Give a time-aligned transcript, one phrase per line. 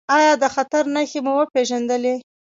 [0.17, 2.15] ایا د خطر نښې مو وپیژندلې؟